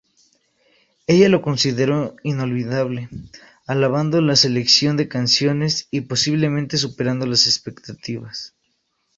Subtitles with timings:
[1.05, 3.07] Ella lo consideró "inolvidable",
[3.67, 8.55] alabando la selección de canciones y, posiblemente, superando las expectativas.